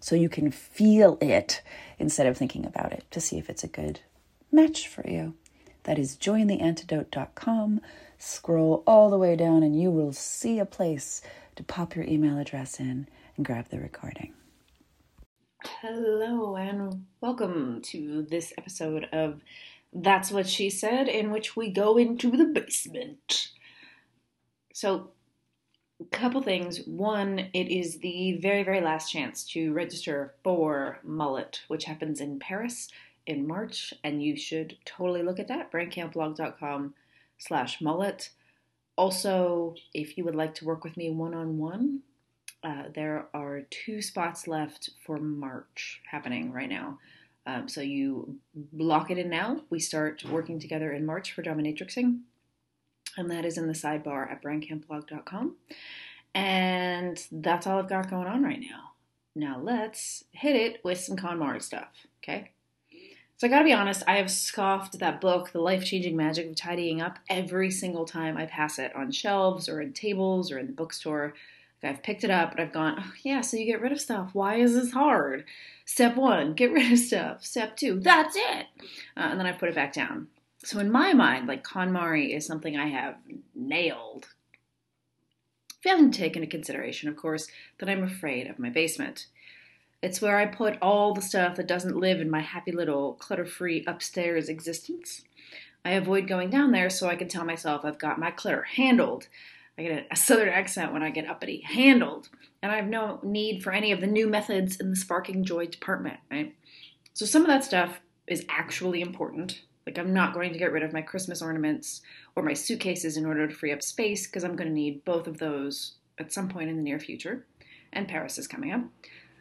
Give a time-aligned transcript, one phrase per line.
[0.00, 1.62] so you can feel it
[1.98, 4.00] instead of thinking about it to see if it's a good
[4.52, 5.34] match for you.
[5.84, 7.80] That is jointheantidote.com.
[8.18, 11.22] Scroll all the way down, and you will see a place
[11.56, 14.34] to pop your email address in and grab the recording.
[15.64, 19.40] Hello, and welcome to this episode of
[19.92, 23.48] That's What She Said, in which we go into the basement.
[24.72, 25.10] So,
[26.12, 26.86] couple things.
[26.86, 32.38] One, it is the very, very last chance to register for Mullet, which happens in
[32.38, 32.88] Paris
[33.26, 35.70] in March, and you should totally look at that.
[35.70, 36.94] brandcampblog.com
[37.36, 38.30] slash mullet.
[38.96, 42.00] Also, if you would like to work with me one on one,
[42.94, 46.98] there are two spots left for March happening right now.
[47.46, 49.62] Um, so you block it in now.
[49.70, 52.20] We start working together in March for dominatrixing
[53.16, 55.56] and that is in the sidebar at brandcampblog.com.
[56.34, 58.92] And that's all I've got going on right now.
[59.34, 61.88] Now let's hit it with some KonMari stuff,
[62.22, 62.50] okay?
[63.36, 66.56] So I gotta be honest, I have scoffed that book, The Life Changing Magic of
[66.56, 70.66] Tidying Up, every single time I pass it on shelves or in tables or in
[70.66, 71.34] the bookstore.
[71.80, 74.30] I've picked it up, but I've gone, oh, yeah, so you get rid of stuff.
[74.32, 75.44] Why is this hard?
[75.84, 77.44] Step one, get rid of stuff.
[77.44, 78.66] Step two, that's it.
[79.16, 80.26] Uh, and then I put it back down.
[80.64, 83.16] So in my mind, like KonMari is something I have
[83.54, 84.28] nailed.
[85.80, 87.46] Failing to haven't into consideration, of course,
[87.78, 89.26] that I'm afraid of my basement.
[90.02, 93.84] It's where I put all the stuff that doesn't live in my happy little clutter-free
[93.86, 95.22] upstairs existence.
[95.84, 99.28] I avoid going down there so I can tell myself I've got my clutter handled.
[99.78, 102.28] I get a southern accent when I get uppity, handled.
[102.62, 105.66] And I have no need for any of the new methods in the sparking joy
[105.66, 106.54] department, right?
[107.14, 110.82] So some of that stuff is actually important like, I'm not going to get rid
[110.82, 112.02] of my Christmas ornaments
[112.36, 115.26] or my suitcases in order to free up space because I'm going to need both
[115.26, 117.46] of those at some point in the near future.
[117.90, 118.82] And Paris is coming up.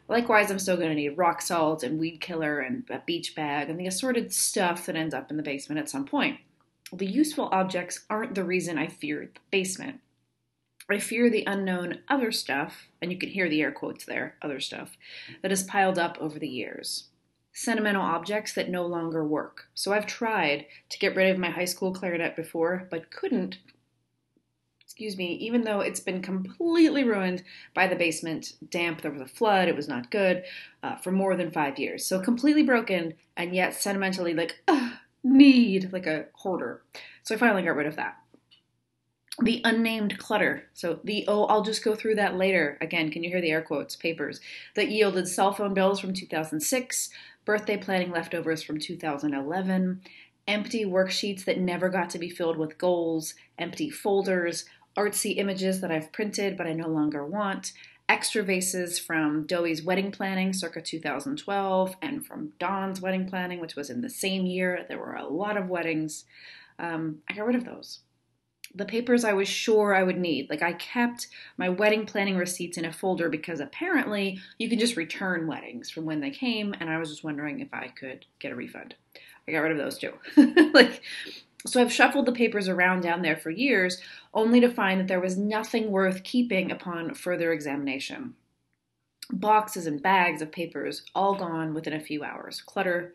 [0.08, 3.70] Likewise, I'm still going to need rock salt and weed killer and a beach bag
[3.70, 6.40] and the assorted stuff that ends up in the basement at some point.
[6.94, 10.00] The useful objects aren't the reason I fear the basement.
[10.90, 14.62] I fear the unknown other stuff, and you can hear the air quotes there, other
[14.62, 14.96] stuff,
[15.42, 17.10] that has piled up over the years
[17.58, 19.68] sentimental objects that no longer work.
[19.74, 23.58] So I've tried to get rid of my high school clarinet before, but couldn't.
[24.80, 29.28] Excuse me, even though it's been completely ruined by the basement damp, there was a
[29.28, 30.44] flood, it was not good
[30.84, 32.06] uh, for more than five years.
[32.06, 34.64] So completely broken, and yet sentimentally like,
[35.24, 36.84] need, like a hoarder.
[37.24, 38.18] So I finally got rid of that
[39.42, 40.64] the unnamed clutter.
[40.74, 42.78] So the oh, I'll just go through that later.
[42.82, 43.96] Again, can you hear the air quotes?
[43.96, 44.40] Papers
[44.76, 47.10] that yielded cell phone bills from 2006,
[47.48, 50.02] birthday planning leftovers from 2011,
[50.50, 54.66] empty worksheets that never got to be filled with goals, empty folders,
[54.98, 57.72] artsy images that I've printed but I no longer want,
[58.10, 63.90] extra vases from Doey's wedding planning circa 2012 and from Dawn's wedding planning, which was
[63.90, 64.86] in the same year.
[64.90, 66.26] There were a lot of weddings.
[66.78, 68.02] Um, I got rid of those
[68.78, 70.50] the papers I was sure I would need.
[70.50, 71.28] Like I kept
[71.58, 76.06] my wedding planning receipts in a folder because apparently you can just return weddings from
[76.06, 78.96] when they came, and I was just wondering if I could get a refund.
[79.48, 80.14] I got rid of those too.
[80.74, 81.02] like
[81.66, 84.00] so I've shuffled the papers around down there for years,
[84.34, 88.36] only to find that there was nothing worth keeping upon further examination.
[89.32, 92.62] Boxes and bags of papers all gone within a few hours.
[92.62, 93.14] Clutter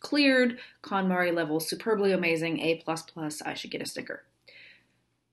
[0.00, 2.82] cleared, KonMari level superbly amazing, A++,
[3.44, 4.24] I should get a sticker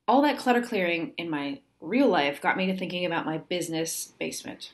[0.08, 4.14] all that clutter clearing in my real life got me to thinking about my business
[4.20, 4.72] basement.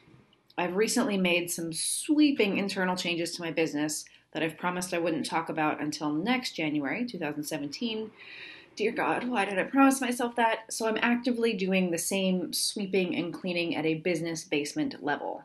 [0.57, 5.25] I've recently made some sweeping internal changes to my business that I've promised I wouldn't
[5.25, 8.11] talk about until next January 2017.
[8.75, 10.71] Dear God, why did I promise myself that?
[10.71, 15.43] So I'm actively doing the same sweeping and cleaning at a business basement level.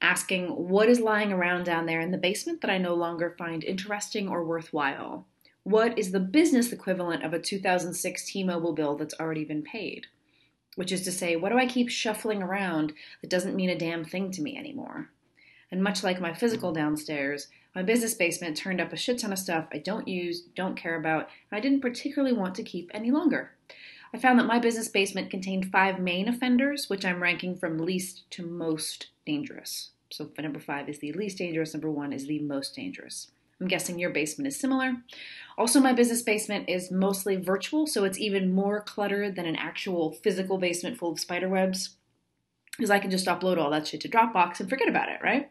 [0.00, 3.64] asking what is lying around down there in the basement that I no longer find
[3.64, 5.26] interesting or worthwhile?
[5.68, 10.06] What is the business equivalent of a 2006 T Mobile bill that's already been paid?
[10.76, 14.02] Which is to say, what do I keep shuffling around that doesn't mean a damn
[14.02, 15.10] thing to me anymore?
[15.70, 19.38] And much like my physical downstairs, my business basement turned up a shit ton of
[19.38, 23.10] stuff I don't use, don't care about, and I didn't particularly want to keep any
[23.10, 23.50] longer.
[24.14, 28.22] I found that my business basement contained five main offenders, which I'm ranking from least
[28.30, 29.90] to most dangerous.
[30.08, 33.32] So number five is the least dangerous, number one is the most dangerous.
[33.60, 34.94] I'm guessing your basement is similar.
[35.56, 40.12] Also, my business basement is mostly virtual, so it's even more cluttered than an actual
[40.12, 41.96] physical basement full of spider webs.
[42.76, 45.50] Because I can just upload all that shit to Dropbox and forget about it, right?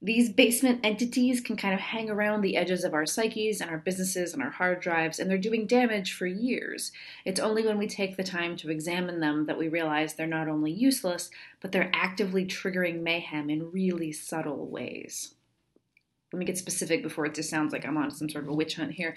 [0.00, 3.78] These basement entities can kind of hang around the edges of our psyches and our
[3.78, 6.92] businesses and our hard drives, and they're doing damage for years.
[7.24, 10.48] It's only when we take the time to examine them that we realize they're not
[10.48, 11.30] only useless,
[11.60, 15.34] but they're actively triggering mayhem in really subtle ways.
[16.32, 18.54] Let me get specific before it just sounds like I'm on some sort of a
[18.54, 19.16] witch hunt here.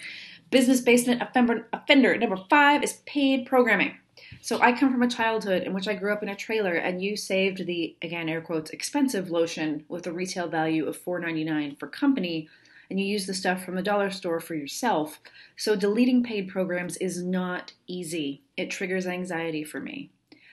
[0.50, 3.94] Business basement offender, number five is paid programming.
[4.40, 7.02] So I come from a childhood in which I grew up in a trailer and
[7.02, 11.86] you saved the again air quotes expensive lotion with a retail value of $4.99 for
[11.86, 12.48] company
[12.88, 15.20] and you use the stuff from the dollar store for yourself.
[15.56, 18.42] So deleting paid programs is not easy.
[18.56, 20.10] It triggers anxiety for me.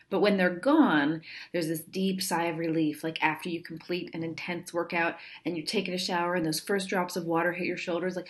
[0.09, 1.21] But when they're gone,
[1.51, 5.15] there's this deep sigh of relief, like after you complete an intense workout
[5.45, 8.27] and you're taking a shower and those first drops of water hit your shoulders, like,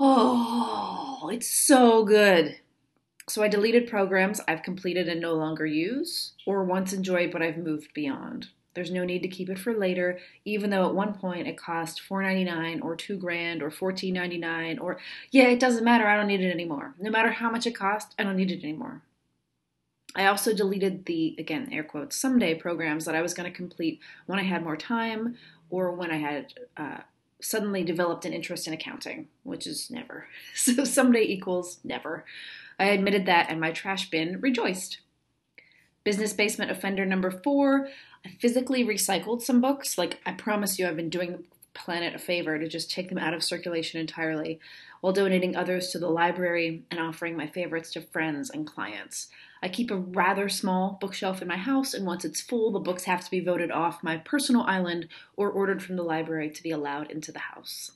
[0.00, 2.58] oh, it's so good.
[3.28, 7.58] So I deleted programs I've completed and no longer use, or once enjoyed but I've
[7.58, 8.48] moved beyond.
[8.74, 12.00] There's no need to keep it for later, even though at one point it cost
[12.08, 14.98] $4.99 or two grand or $14.99 or
[15.30, 16.94] yeah, it doesn't matter, I don't need it anymore.
[16.98, 19.02] No matter how much it cost, I don't need it anymore.
[20.14, 24.00] I also deleted the again air quotes someday programs that I was going to complete
[24.26, 25.36] when I had more time
[25.70, 26.98] or when I had uh,
[27.40, 30.26] suddenly developed an interest in accounting, which is never.
[30.54, 32.24] So someday equals never.
[32.78, 34.98] I admitted that, and my trash bin rejoiced.
[36.04, 37.88] Business basement offender number four.
[38.24, 39.98] I physically recycled some books.
[39.98, 41.44] Like, I promise you, I've been doing the
[41.74, 44.60] planet a favor to just take them out of circulation entirely
[45.00, 49.28] while donating others to the library and offering my favorites to friends and clients.
[49.62, 53.04] I keep a rather small bookshelf in my house, and once it's full, the books
[53.04, 55.06] have to be voted off my personal island
[55.36, 57.92] or ordered from the library to be allowed into the house.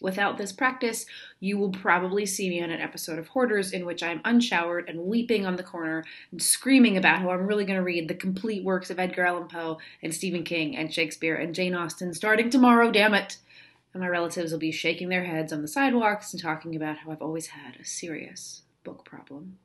[0.00, 1.04] Without this practice,
[1.40, 5.00] you will probably see me on an episode of Hoarders in which I'm unshowered and
[5.00, 8.64] weeping on the corner and screaming about how I'm really going to read the complete
[8.64, 12.90] works of Edgar Allan Poe and Stephen King and Shakespeare and Jane Austen starting tomorrow,
[12.90, 13.36] damn it!
[13.92, 17.10] And my relatives will be shaking their heads on the sidewalks and talking about how
[17.10, 19.58] I've always had a serious book problem.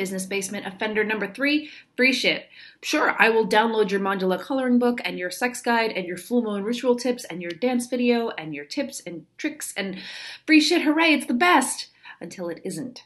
[0.00, 2.46] Business Basement offender number three, free shit.
[2.80, 6.40] Sure, I will download your mandala coloring book and your sex guide and your full
[6.40, 10.00] moon ritual tips and your dance video and your tips and tricks and
[10.46, 11.88] free shit, hooray, it's the best!
[12.18, 13.04] Until it isn't.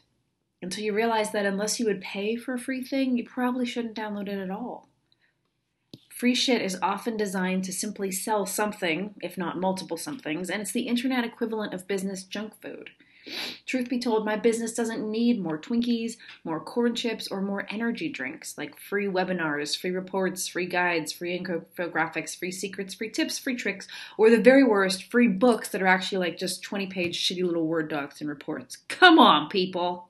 [0.61, 3.97] Until you realize that unless you would pay for a free thing, you probably shouldn't
[3.97, 4.87] download it at all.
[6.07, 10.71] Free shit is often designed to simply sell something, if not multiple somethings, and it's
[10.71, 12.91] the internet equivalent of business junk food.
[13.65, 18.09] Truth be told, my business doesn't need more Twinkies, more corn chips, or more energy
[18.09, 23.55] drinks like free webinars, free reports, free guides, free infographics, free secrets, free tips, free
[23.55, 23.87] tricks,
[24.17, 27.67] or the very worst, free books that are actually like just 20 page shitty little
[27.67, 28.77] Word docs and reports.
[28.87, 30.09] Come on, people!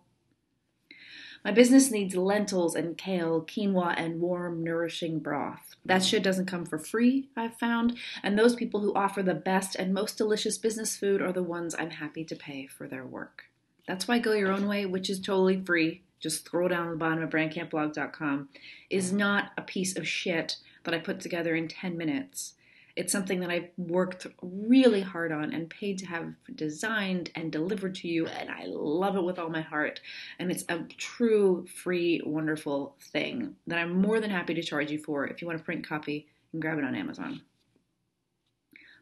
[1.46, 5.75] My business needs lentils and kale, quinoa, and warm, nourishing broth.
[5.86, 9.75] That shit doesn't come for free, I've found, and those people who offer the best
[9.75, 13.46] and most delicious business food are the ones I'm happy to pay for their work.
[13.88, 17.22] That's why Go Your Own Way, which is totally free, just scroll down the bottom
[17.22, 18.50] of brandcampblog.com,
[18.89, 22.56] is not a piece of shit that I put together in 10 minutes.
[22.96, 27.96] It's something that I've worked really hard on and paid to have designed and delivered
[27.96, 30.00] to you, and I love it with all my heart.
[30.40, 35.00] And it's a true, free, wonderful thing that I'm more than happy to charge you
[35.00, 35.28] for.
[35.28, 37.42] If you want a print copy, and grab it on Amazon.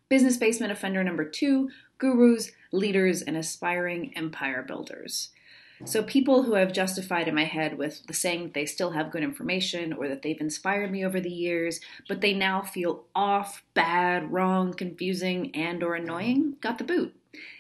[0.10, 1.70] Business basement offender number two
[2.00, 5.30] gurus, leaders, and aspiring empire builders.
[5.86, 9.12] So, people who I've justified in my head with the saying that they still have
[9.12, 13.64] good information or that they've inspired me over the years, but they now feel off,
[13.74, 17.14] bad, wrong, confusing, and or annoying, got the boot.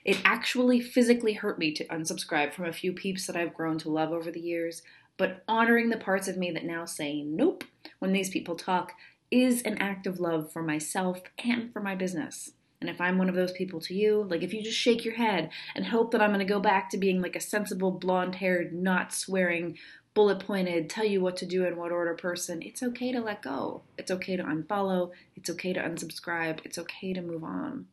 [0.05, 3.89] It actually physically hurt me to unsubscribe from a few peeps that I've grown to
[3.89, 4.83] love over the years,
[5.17, 7.65] but honoring the parts of me that now say nope
[7.99, 8.93] when these people talk
[9.31, 12.51] is an act of love for myself and for my business.
[12.83, 15.13] And if I'm one of those people to you, like if you just shake your
[15.13, 18.35] head and hope that I'm going to go back to being like a sensible, blonde
[18.35, 19.77] haired, not swearing,
[20.13, 23.41] bullet pointed, tell you what to do in what order person, it's okay to let
[23.41, 23.83] go.
[23.97, 25.11] It's okay to unfollow.
[25.37, 26.59] It's okay to unsubscribe.
[26.65, 27.85] It's okay to move on.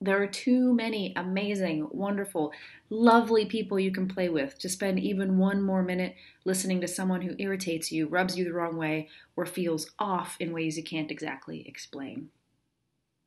[0.00, 2.52] There are too many amazing, wonderful,
[2.88, 7.22] lovely people you can play with to spend even one more minute listening to someone
[7.22, 11.10] who irritates you, rubs you the wrong way, or feels off in ways you can't
[11.10, 12.28] exactly explain.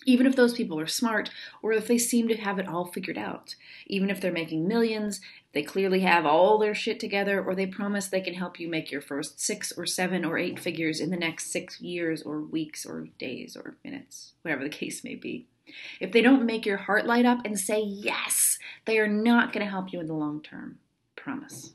[0.05, 1.29] Even if those people are smart,
[1.61, 3.55] or if they seem to have it all figured out.
[3.85, 5.19] Even if they're making millions,
[5.53, 8.91] they clearly have all their shit together, or they promise they can help you make
[8.91, 12.85] your first six or seven or eight figures in the next six years, or weeks,
[12.85, 15.47] or days, or minutes, whatever the case may be.
[15.99, 19.65] If they don't make your heart light up and say yes, they are not going
[19.65, 20.79] to help you in the long term.
[21.15, 21.73] Promise.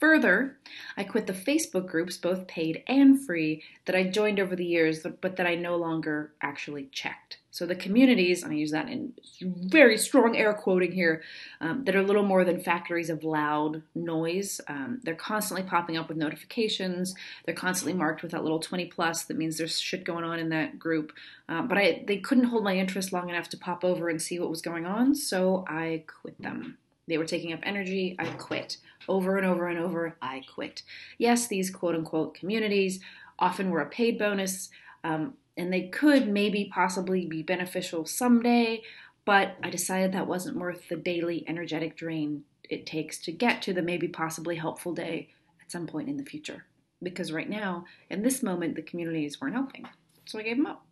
[0.00, 0.56] Further,
[0.96, 5.06] I quit the Facebook groups, both paid and free, that I joined over the years,
[5.20, 7.36] but that I no longer actually checked.
[7.50, 11.22] So the communities, and I use that in very strong air quoting here,
[11.60, 14.58] um, that are little more than factories of loud noise.
[14.68, 17.14] Um, they're constantly popping up with notifications.
[17.44, 19.24] They're constantly marked with that little 20 plus.
[19.24, 21.12] That means there's shit going on in that group.
[21.46, 24.38] Um, but I, they couldn't hold my interest long enough to pop over and see
[24.38, 26.78] what was going on, so I quit them.
[27.10, 28.16] They were taking up energy.
[28.18, 28.78] I quit.
[29.08, 30.82] Over and over and over, I quit.
[31.18, 33.00] Yes, these quote unquote communities
[33.38, 34.70] often were a paid bonus,
[35.02, 38.82] um, and they could maybe possibly be beneficial someday,
[39.24, 43.72] but I decided that wasn't worth the daily energetic drain it takes to get to
[43.72, 46.66] the maybe possibly helpful day at some point in the future.
[47.02, 49.86] Because right now, in this moment, the communities weren't helping.
[50.26, 50.86] So I gave them up.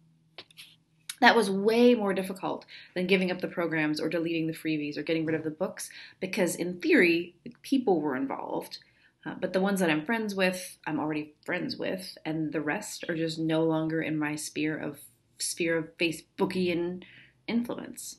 [1.20, 5.02] That was way more difficult than giving up the programs or deleting the freebies or
[5.02, 8.78] getting rid of the books because, in theory, people were involved.
[9.26, 13.04] Uh, but the ones that I'm friends with, I'm already friends with, and the rest
[13.08, 15.00] are just no longer in my sphere of
[15.38, 17.02] sphere of Facebookian
[17.46, 18.18] influence.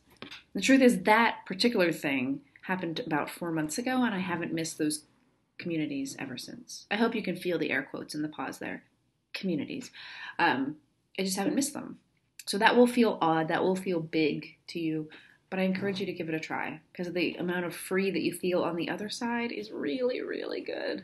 [0.53, 4.77] The truth is that particular thing happened about four months ago, and I haven't missed
[4.77, 5.05] those
[5.57, 6.85] communities ever since.
[6.91, 8.83] I hope you can feel the air quotes in the pause there.
[9.33, 9.91] Communities.
[10.37, 10.77] Um,
[11.17, 11.99] I just haven't missed them.
[12.49, 15.07] So that will feel odd, that will feel big to you,
[15.51, 15.99] but I encourage mm.
[15.99, 18.75] you to give it a try because the amount of free that you feel on
[18.75, 21.03] the other side is really, really good.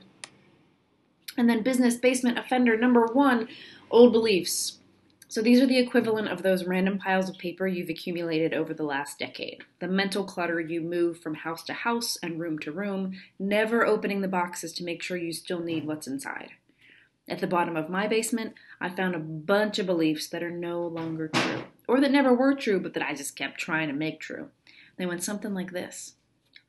[1.38, 3.48] And then business basement offender number one
[3.92, 4.80] old beliefs.
[5.28, 8.82] So these are the equivalent of those random piles of paper you've accumulated over the
[8.82, 9.66] last decade.
[9.78, 14.22] The mental clutter you move from house to house and room to room, never opening
[14.22, 16.54] the boxes to make sure you still need what's inside.
[17.28, 20.86] At the bottom of my basement, I found a bunch of beliefs that are no
[20.86, 24.20] longer true, or that never were true, but that I just kept trying to make
[24.20, 24.50] true.
[24.98, 26.16] They went something like this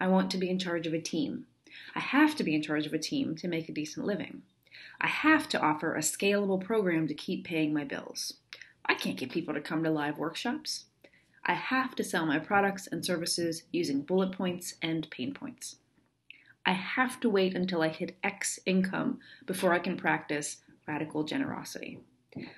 [0.01, 1.47] I want to be in charge of a team.
[1.95, 4.43] I have to be in charge of a team to make a decent living.
[5.01, 8.35] I have to offer a scalable program to keep paying my bills.
[8.85, 10.85] I can't get people to come to live workshops.
[11.45, 15.77] I have to sell my products and services using bullet points and pain points.
[16.65, 22.01] I have to wait until I hit X income before I can practice radical generosity.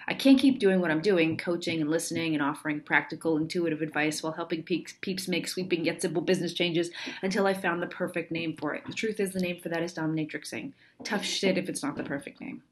[0.08, 4.22] I can't keep doing what I'm doing, coaching and listening and offering practical, intuitive advice
[4.22, 6.90] while helping peeps make sweeping yet simple business changes
[7.22, 8.84] until I found the perfect name for it.
[8.86, 10.72] The truth is, the name for that is dominatrixing.
[11.04, 12.62] Tough shit if it's not the perfect name.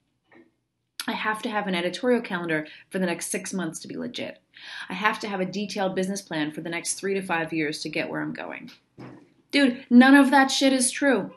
[1.07, 4.41] I have to have an editorial calendar for the next six months to be legit.
[4.89, 7.81] I have to have a detailed business plan for the next three to five years
[7.83, 8.73] to get where I'm going.
[9.53, 11.33] Dude, none of that shit is true.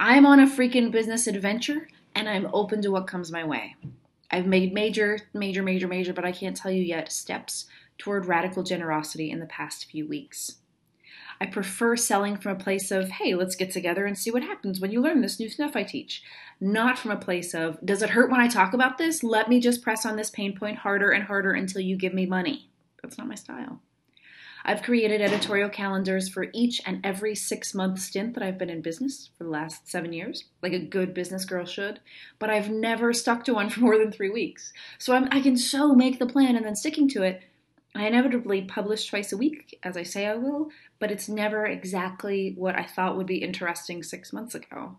[0.00, 3.76] I'm on a freaking business adventure and I'm open to what comes my way.
[4.30, 7.66] I've made major, major, major, major, but I can't tell you yet, steps
[7.98, 10.56] toward radical generosity in the past few weeks.
[11.40, 14.80] I prefer selling from a place of, hey, let's get together and see what happens
[14.80, 16.22] when you learn this new stuff I teach.
[16.60, 19.22] Not from a place of, does it hurt when I talk about this?
[19.22, 22.26] Let me just press on this pain point harder and harder until you give me
[22.26, 22.70] money.
[23.02, 23.80] That's not my style.
[24.66, 28.80] I've created editorial calendars for each and every six month stint that I've been in
[28.80, 32.00] business for the last seven years, like a good business girl should,
[32.38, 34.72] but I've never stuck to one for more than three weeks.
[34.98, 37.42] So I'm, i can so make the plan and then sticking to it.
[37.94, 42.54] I inevitably publish twice a week, as I say I will, but it's never exactly
[42.56, 44.96] what I thought would be interesting six months ago.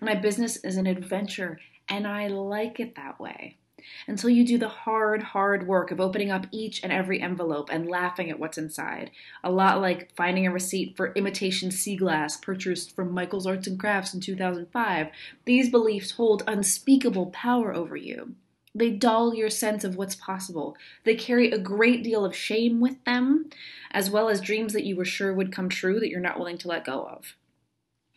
[0.00, 3.58] My business is an adventure, and I like it that way
[4.06, 7.88] until you do the hard, hard work of opening up each and every envelope and
[7.88, 9.10] laughing at what's inside.
[9.44, 13.78] A lot like finding a receipt for imitation sea glass purchased from Michael's Arts and
[13.78, 15.08] Crafts in 2005.
[15.44, 18.34] These beliefs hold unspeakable power over you.
[18.74, 20.76] They dull your sense of what's possible.
[21.04, 23.48] They carry a great deal of shame with them,
[23.90, 26.58] as well as dreams that you were sure would come true that you're not willing
[26.58, 27.34] to let go of.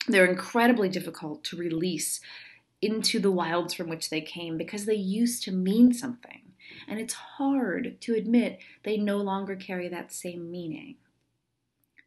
[0.08, 2.20] They're incredibly difficult to release
[2.82, 6.42] into the wilds from which they came because they used to mean something.
[6.88, 10.96] And it's hard to admit they no longer carry that same meaning.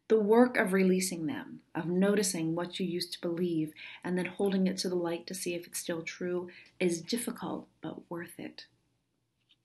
[0.09, 4.67] The work of releasing them, of noticing what you used to believe, and then holding
[4.67, 6.49] it to the light to see if it's still true,
[6.79, 8.65] is difficult but worth it.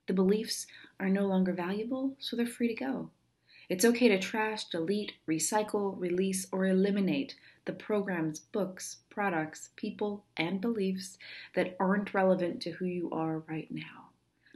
[0.07, 0.67] The beliefs
[0.99, 3.11] are no longer valuable, so they're free to go.
[3.69, 7.35] It's okay to trash, delete, recycle, release, or eliminate
[7.69, 11.19] the programs, books, products, people, and beliefs
[11.55, 14.09] that aren't relevant to who you are right now.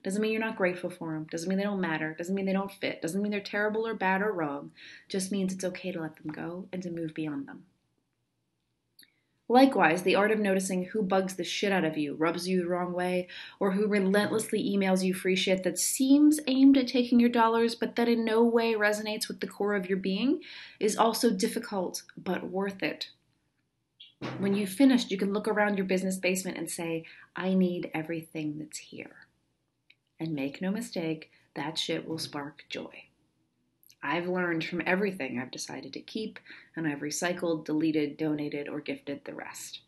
[0.03, 1.27] Doesn't mean you're not grateful for them.
[1.31, 2.15] Doesn't mean they don't matter.
[2.17, 3.03] Doesn't mean they don't fit.
[3.03, 4.73] Doesn't mean they're terrible or bad or wrong.
[5.09, 7.65] Just means it's okay to let them go and to move beyond them.
[9.53, 12.67] Likewise, the art of noticing who bugs the shit out of you, rubs you the
[12.67, 13.29] wrong way,
[13.61, 17.95] or who relentlessly emails you free shit that seems aimed at taking your dollars but
[17.97, 20.41] that in no way resonates with the core of your being
[20.81, 23.11] is also difficult but worth it.
[24.39, 27.05] When you've finished, you can look around your business basement and say,
[27.37, 29.27] I need everything that's here.
[30.19, 33.11] And make no mistake, that shit will spark joy.
[34.03, 36.41] I've learned from everything I've decided to keep,
[36.75, 39.81] and I've recycled, deleted, donated, or gifted the rest.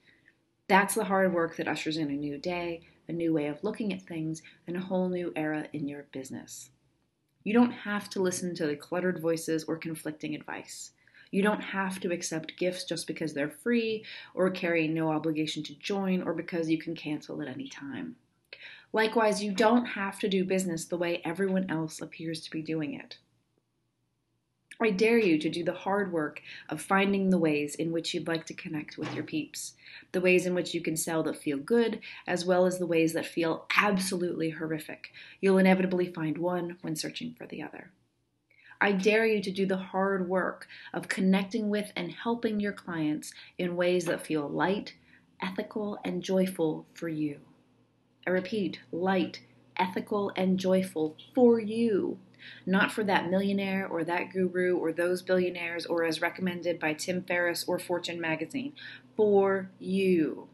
[0.68, 3.92] That's the hard work that ushers in a new day, a new way of looking
[3.92, 6.70] at things, and a whole new era in your business.
[7.42, 10.92] You don't have to listen to the cluttered voices or conflicting advice.
[11.30, 15.74] You don't have to accept gifts just because they're free, or carry no obligation to
[15.74, 18.16] join, or because you can cancel at any time.
[18.92, 22.94] Likewise, you don't have to do business the way everyone else appears to be doing
[22.94, 23.18] it.
[24.80, 28.26] I dare you to do the hard work of finding the ways in which you'd
[28.26, 29.74] like to connect with your peeps,
[30.10, 33.12] the ways in which you can sell that feel good, as well as the ways
[33.12, 35.12] that feel absolutely horrific.
[35.40, 37.92] You'll inevitably find one when searching for the other.
[38.80, 43.32] I dare you to do the hard work of connecting with and helping your clients
[43.56, 44.94] in ways that feel light,
[45.40, 47.38] ethical, and joyful for you.
[48.26, 49.40] I repeat, light,
[49.78, 52.18] ethical, and joyful for you
[52.66, 57.22] not for that millionaire or that guru or those billionaires or as recommended by Tim
[57.22, 58.72] Ferriss or Fortune magazine.
[59.16, 60.48] For you.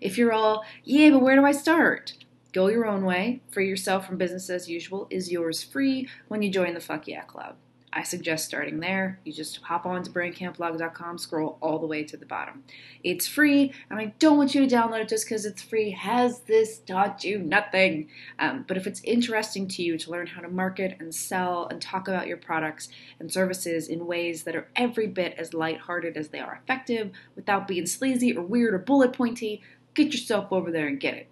[0.00, 2.14] If you're all, yeah, but where do I start?
[2.52, 3.42] Go your own way.
[3.50, 7.22] Free yourself from business as usual is yours free when you join the Fuck Yeah
[7.22, 7.56] Club.
[7.94, 9.20] I suggest starting there.
[9.24, 12.64] You just hop on to brandcampblog.com, scroll all the way to the bottom.
[13.04, 15.90] It's free, and I don't want you to download it just because it's free.
[15.90, 18.08] Has this taught you nothing?
[18.40, 21.80] Um, but if it's interesting to you to learn how to market and sell and
[21.80, 22.88] talk about your products
[23.20, 27.68] and services in ways that are every bit as lighthearted as they are effective without
[27.68, 29.62] being sleazy or weird or bullet pointy,
[29.94, 31.28] get yourself over there and get it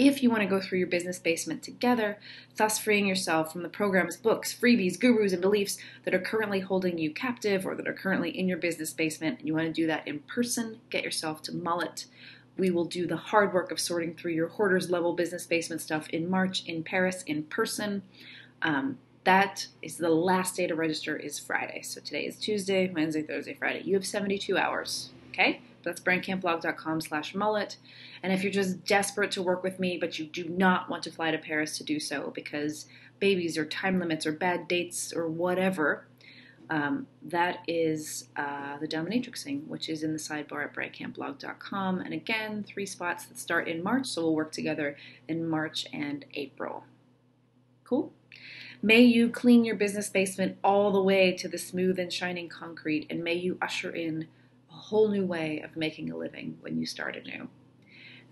[0.00, 2.18] if you want to go through your business basement together,
[2.56, 6.96] thus freeing yourself from the programs, books, freebies, gurus, and beliefs that are currently holding
[6.96, 9.86] you captive or that are currently in your business basement, and you want to do
[9.86, 12.06] that in person, get yourself to Mullet.
[12.56, 16.08] We will do the hard work of sorting through your hoarders level business basement stuff
[16.08, 18.02] in March in Paris in person.
[18.62, 21.82] Um, that is the last day to register is Friday.
[21.82, 23.82] So today is Tuesday, Wednesday, Thursday, Friday.
[23.84, 25.10] You have 72 hours.
[25.28, 25.60] Okay?
[25.82, 27.76] That's brandcampblog.com slash mullet.
[28.22, 31.10] And if you're just desperate to work with me, but you do not want to
[31.10, 32.86] fly to Paris to do so because
[33.18, 36.06] babies or time limits or bad dates or whatever,
[36.70, 41.98] um, that is uh, the dominatrixing, which is in the sidebar at brandcampblog.com.
[42.00, 46.24] And again, three spots that start in March, so we'll work together in March and
[46.34, 46.84] April.
[47.84, 48.12] Cool?
[48.82, 53.06] May you clean your business basement all the way to the smooth and shining concrete,
[53.10, 54.28] and may you usher in
[54.70, 57.48] a whole new way of making a living when you start anew.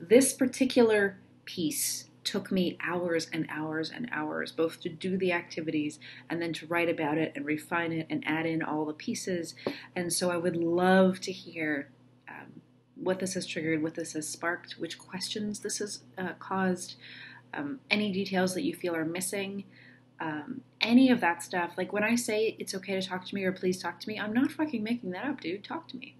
[0.01, 5.99] This particular piece took me hours and hours and hours, both to do the activities
[6.29, 9.55] and then to write about it and refine it and add in all the pieces.
[9.97, 11.89] And so I would love to hear
[12.29, 12.61] um,
[12.97, 16.97] what this has triggered, what this has sparked, which questions this has uh, caused,
[17.55, 19.65] um, any details that you feel are missing.
[20.21, 21.75] Um, any of that stuff.
[21.79, 24.19] Like when I say it's okay to talk to me or please talk to me,
[24.19, 25.65] I'm not fucking making that up, dude.
[25.65, 26.17] Talk to me.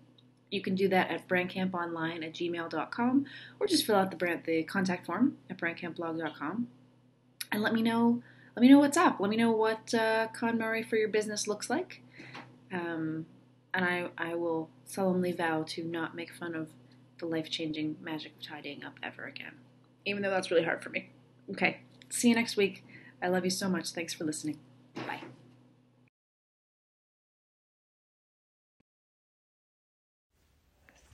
[0.51, 3.27] You can do that at brandcamponline at gmail.com
[3.61, 6.69] or just fill out the brand the contact form at brandcampblog.com
[7.53, 8.23] and let me know
[8.59, 9.21] let me know what's up.
[9.21, 12.03] Let me know what uh, KonMari for your business looks like.
[12.73, 13.27] Um,
[13.73, 16.69] and I, I will solemnly vow to not make fun of
[17.19, 19.53] the life changing magic of tidying up ever again,
[20.05, 21.11] even though that's really hard for me.
[21.53, 22.85] Okay, see you next week.
[23.23, 23.91] I love you so much.
[23.91, 24.59] Thanks for listening.
[25.07, 25.28] Bye.